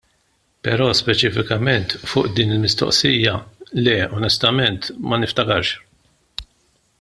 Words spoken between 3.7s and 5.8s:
le, onestament ma niftakarx.